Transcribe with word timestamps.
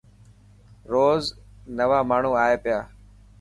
روز 0.91 1.23
نوا 1.77 1.99
ماڻهو 2.09 2.31
آئي 2.43 2.55
پيا. 2.63 2.79